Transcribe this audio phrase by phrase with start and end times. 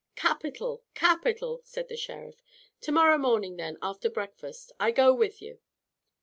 [0.15, 2.41] "Capital, capital," said the Sheriff.
[2.81, 5.59] "To morrow morning then, after breakfast, I go with you.